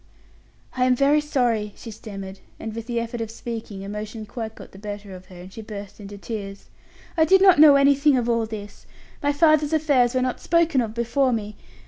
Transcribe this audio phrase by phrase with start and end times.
[0.75, 4.71] "I am very sorry," she stammered; and with the effort of speaking, emotion quite got
[4.71, 6.71] the better of her, and she burst into tears.
[7.15, 8.87] "I did not know anything of all this;
[9.21, 11.55] my father's affairs were not spoken of before me.